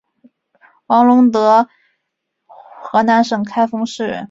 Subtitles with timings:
[0.87, 1.69] 王陇德
[2.47, 4.19] 河南省开封市人。